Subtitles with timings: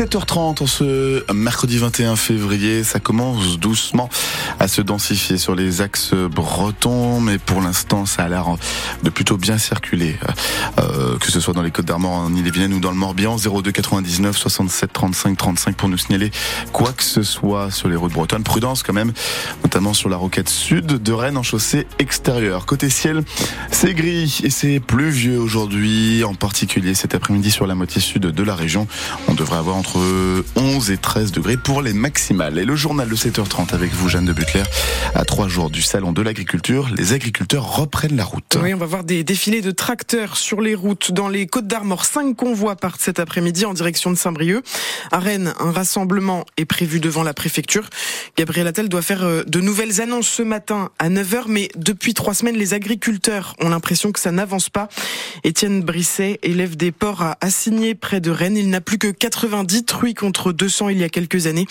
[0.00, 2.84] 7h30 en ce mercredi 21 février.
[2.84, 4.08] Ça commence doucement
[4.58, 8.46] à se densifier sur les axes bretons, mais pour l'instant, ça a l'air
[9.02, 10.16] de plutôt bien circuler.
[10.78, 13.72] Euh, que ce soit dans les Côtes d'Armor, en Ille-et-Vilaine ou dans le Morbihan, 02
[13.72, 16.30] 99 67 35 35 pour nous signaler
[16.72, 18.42] quoi que ce soit sur les routes bretonnes.
[18.42, 19.12] Prudence quand même,
[19.64, 22.64] notamment sur la roquette sud de Rennes en chaussée extérieure.
[22.64, 23.22] Côté ciel,
[23.70, 28.42] c'est gris et c'est pluvieux aujourd'hui, en particulier cet après-midi sur la moitié sud de
[28.42, 28.86] la région.
[29.28, 32.58] On devrait avoir entre 11 et 13 degrés pour les maximales.
[32.58, 34.62] Et le journal de 7h30 avec vous, Jeanne de Butler,
[35.14, 38.58] à trois jours du salon de l'agriculture, les agriculteurs reprennent la route.
[38.62, 42.04] Oui, on va voir des défilés de tracteurs sur les routes dans les Côtes d'Armor.
[42.04, 44.64] Cinq convois partent cet après-midi en direction de Saint-Brieuc.
[45.10, 47.88] À Rennes, un rassemblement est prévu devant la préfecture.
[48.36, 52.34] Gabriel Attal doit faire euh, de nouvelles annonces ce matin à 9h, mais depuis trois
[52.34, 54.88] semaines, les agriculteurs ont l'impression que ça n'avance pas.
[55.44, 59.79] Étienne Brisset, élève des ports à Assigné près de Rennes, il n'a plus que 90
[59.82, 61.66] truies contre 200 il y a quelques années.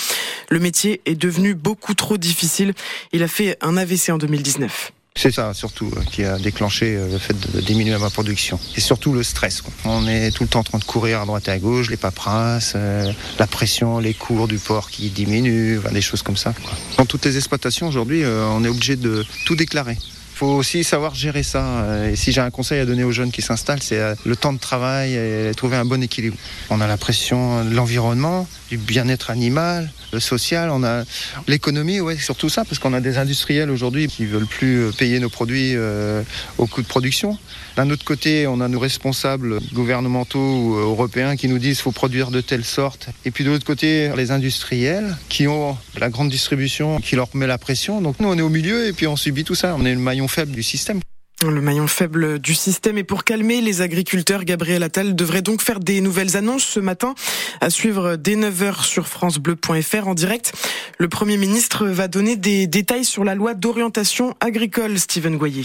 [0.50, 2.74] Le métier est devenu beaucoup trop difficile.
[3.12, 4.92] Il a fait un AVC en 2019.
[5.16, 8.58] C'est ça surtout euh, qui a déclenché euh, le fait de diminuer ma production.
[8.78, 9.62] Et surtout le stress.
[9.84, 11.98] On est tout le temps en train de courir à droite et à gauche, les
[11.98, 16.54] paperasses, euh, la pression, les cours du port qui diminuent, des choses comme ça.
[16.98, 19.98] Dans toutes les exploitations aujourd'hui, on est obligé de tout déclarer
[20.40, 21.86] faut aussi savoir gérer ça.
[22.10, 24.58] Et si j'ai un conseil à donner aux jeunes qui s'installent, c'est le temps de
[24.60, 26.38] travail et trouver un bon équilibre.
[26.70, 31.04] On a la pression de l'environnement, du bien-être animal, le social, on a
[31.48, 35.20] l'économie, ouais, surtout ça, parce qu'on a des industriels aujourd'hui qui veulent plus euh, payer
[35.20, 36.24] nos produits euh,
[36.58, 37.38] au coût de production.
[37.76, 41.84] D'un autre côté, on a nos responsables gouvernementaux ou euh, européens qui nous disent qu'il
[41.84, 43.10] faut produire de telle sorte.
[43.26, 47.48] Et puis de l'autre côté, les industriels qui ont la grande distribution qui leur met
[47.48, 48.02] la pression.
[48.02, 49.76] Donc nous, on est au milieu et puis on subit tout ça.
[49.78, 51.02] On est le maillon faible du système.
[51.42, 55.80] Le maillon faible du système et pour calmer les agriculteurs, Gabriel Attal devrait donc faire
[55.80, 57.16] des nouvelles annonces ce matin
[57.62, 60.52] à suivre dès 9h sur francebleu.fr en direct.
[60.98, 65.64] Le Premier ministre va donner des détails sur la loi d'orientation agricole, Stephen Goyer.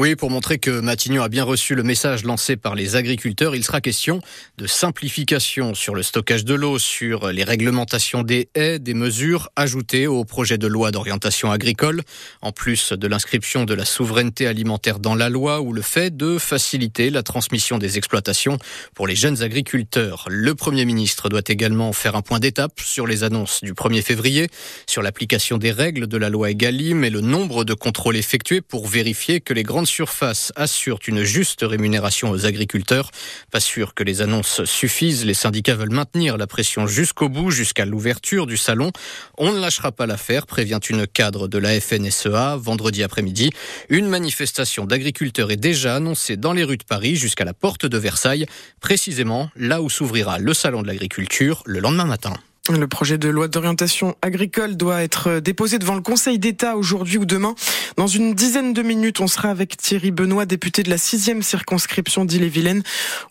[0.00, 3.62] Oui, pour montrer que Matignon a bien reçu le message lancé par les agriculteurs, il
[3.62, 4.20] sera question
[4.58, 10.08] de simplification sur le stockage de l'eau, sur les réglementations des haies, des mesures ajoutées
[10.08, 12.02] au projet de loi d'orientation agricole,
[12.42, 16.38] en plus de l'inscription de la souveraineté alimentaire dans la loi ou le fait de
[16.38, 18.58] faciliter la transmission des exploitations
[18.96, 20.24] pour les jeunes agriculteurs.
[20.28, 24.48] Le Premier ministre doit également faire un point d'étape sur les annonces du 1er février,
[24.88, 28.88] sur l'application des règles de la loi Egalim et le nombre de contrôles effectués pour
[28.88, 33.10] vérifier que les grandes surface assure une juste rémunération aux agriculteurs.
[33.50, 35.24] Pas sûr que les annonces suffisent.
[35.24, 38.92] Les syndicats veulent maintenir la pression jusqu'au bout, jusqu'à l'ouverture du salon.
[39.38, 43.50] On ne lâchera pas l'affaire, prévient une cadre de la FNSEA vendredi après-midi.
[43.88, 47.98] Une manifestation d'agriculteurs est déjà annoncée dans les rues de Paris jusqu'à la porte de
[47.98, 48.46] Versailles,
[48.80, 52.34] précisément là où s'ouvrira le salon de l'agriculture le lendemain matin.
[52.72, 57.26] Le projet de loi d'orientation agricole doit être déposé devant le Conseil d'État aujourd'hui ou
[57.26, 57.54] demain.
[57.98, 62.24] Dans une dizaine de minutes, on sera avec Thierry Benoît, député de la sixième circonscription
[62.24, 62.82] d'Ille-et-Vilaine.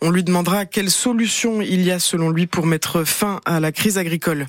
[0.01, 3.71] On lui demandera quelle solution il y a selon lui pour mettre fin à la
[3.71, 4.45] crise agricole.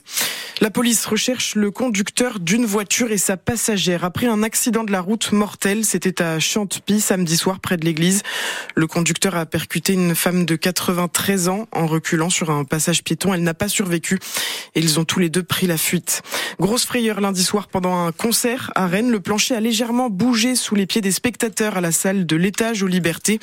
[0.61, 5.01] La police recherche le conducteur d'une voiture et sa passagère après un accident de la
[5.01, 5.85] route mortel.
[5.85, 8.23] C'était à Chantepie samedi soir près de l'église.
[8.77, 13.35] Le conducteur a percuté une femme de 93 ans en reculant sur un passage piéton.
[13.35, 14.21] Elle n'a pas survécu
[14.81, 16.23] ils ont tous les deux pris la fuite.
[16.59, 19.11] Grosse frayeur lundi soir pendant un concert à Rennes.
[19.11, 22.83] Le plancher a légèrement bougé sous les pieds des spectateurs à la salle de l'étage
[22.83, 23.39] aux libertés.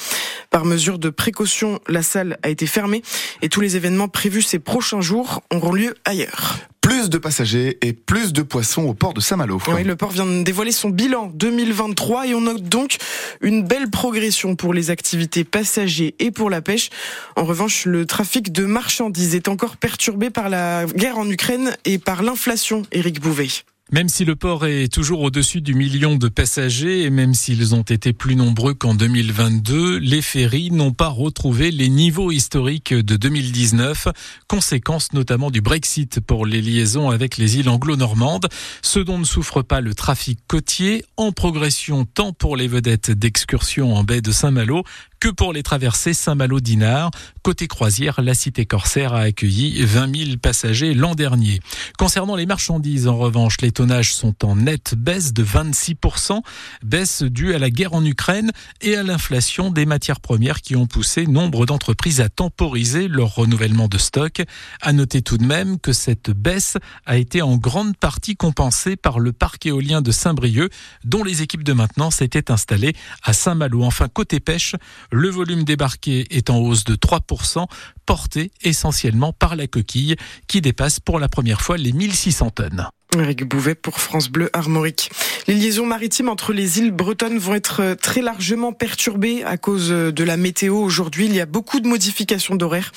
[0.49, 3.01] Par mesure de précaution, la salle a été fermée
[3.41, 6.70] et tous les événements prévus ces prochains jours auront lieu ailleurs.
[6.81, 9.59] Plus de passagers et plus de poissons au port de Saint-Malo.
[9.67, 12.97] Oui, le port vient de dévoiler son bilan 2023 et on note donc
[13.41, 16.89] une belle progression pour les activités passagers et pour la pêche.
[17.35, 21.99] En revanche, le trafic de marchandises est encore perturbé par la guerre en Ukraine et
[21.99, 23.49] par l'inflation, Éric Bouvet.
[23.93, 27.81] Même si le port est toujours au-dessus du million de passagers et même s'ils ont
[27.81, 34.07] été plus nombreux qu'en 2022, les ferries n'ont pas retrouvé les niveaux historiques de 2019,
[34.47, 38.47] conséquence notamment du Brexit pour les liaisons avec les îles anglo-normandes,
[38.81, 43.93] ce dont ne souffre pas le trafic côtier, en progression tant pour les vedettes d'excursion
[43.93, 44.85] en baie de Saint-Malo
[45.21, 47.11] que pour les traversées Saint-Malo-Dinard.
[47.43, 51.59] Côté croisière, la cité corsaire a accueilli 20 000 passagers l'an dernier.
[51.99, 56.41] Concernant les marchandises, en revanche, les tonnages sont en nette baisse de 26%,
[56.83, 58.51] baisse due à la guerre en Ukraine
[58.81, 63.87] et à l'inflation des matières premières qui ont poussé nombre d'entreprises à temporiser leur renouvellement
[63.87, 64.41] de stock.
[64.81, 69.19] À noter tout de même que cette baisse a été en grande partie compensée par
[69.19, 70.71] le parc éolien de Saint-Brieuc,
[71.03, 73.83] dont les équipes de maintenance étaient installées à Saint-Malo.
[73.83, 74.75] Enfin, côté pêche,
[75.13, 77.65] Le volume débarqué est en hausse de 3%,
[78.05, 80.15] porté essentiellement par la coquille
[80.47, 82.87] qui dépasse pour la première fois les 1600 tonnes.
[83.19, 85.11] Eric Bouvet pour France Bleu Armorique.
[85.47, 89.91] Les liaisons maritimes entre les îles bretonnes vont être euh, très largement perturbées à cause
[89.91, 90.75] euh, de la météo.
[90.75, 92.93] Aujourd'hui, il y a beaucoup de modifications d'horaire.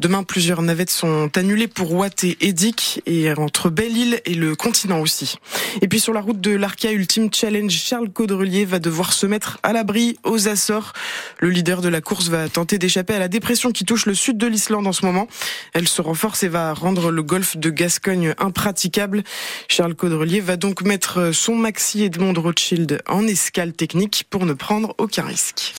[0.00, 5.00] Demain, plusieurs navettes sont annulées pour Watt et Edic et entre Belle-Île et le continent
[5.00, 5.36] aussi.
[5.80, 9.58] Et puis sur la route de l'Arca Ultimate Challenge, Charles Caudrelier va devoir se mettre
[9.62, 10.92] à l'abri aux Açores.
[11.38, 14.36] Le leader de la course va tenter d'échapper à la dépression qui touche le sud
[14.36, 15.26] de l'Islande en ce moment.
[15.72, 19.22] Elle se renforce et va rendre le golfe de Gascogne impraticable.
[19.68, 24.94] Charles Caudrelier va donc mettre son maxi Edmond Rothschild en escale technique pour ne prendre
[24.98, 25.72] aucun risque.